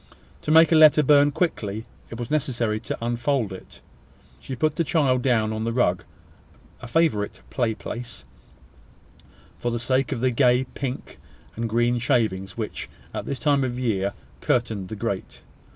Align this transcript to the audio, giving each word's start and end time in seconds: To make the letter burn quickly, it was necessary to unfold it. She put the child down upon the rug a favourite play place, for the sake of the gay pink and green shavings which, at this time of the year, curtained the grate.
To 0.41 0.49
make 0.49 0.69
the 0.69 0.75
letter 0.75 1.03
burn 1.03 1.29
quickly, 1.31 1.85
it 2.09 2.17
was 2.19 2.31
necessary 2.31 2.79
to 2.79 2.97
unfold 3.05 3.53
it. 3.53 3.81
She 4.39 4.55
put 4.55 4.75
the 4.75 4.83
child 4.83 5.21
down 5.21 5.51
upon 5.51 5.63
the 5.63 5.71
rug 5.71 6.05
a 6.81 6.87
favourite 6.87 7.41
play 7.51 7.75
place, 7.75 8.25
for 9.59 9.69
the 9.69 9.77
sake 9.77 10.11
of 10.11 10.19
the 10.19 10.31
gay 10.31 10.63
pink 10.73 11.19
and 11.55 11.69
green 11.69 11.99
shavings 11.99 12.57
which, 12.57 12.89
at 13.13 13.27
this 13.27 13.37
time 13.37 13.63
of 13.63 13.75
the 13.75 13.83
year, 13.83 14.13
curtained 14.39 14.87
the 14.89 14.95
grate. 14.95 15.43